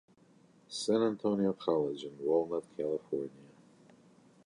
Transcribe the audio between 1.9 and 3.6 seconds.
in Walnut, California.